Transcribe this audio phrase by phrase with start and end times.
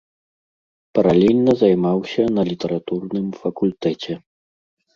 [0.99, 4.21] Паралельна займаўся на літаратурным факультэце.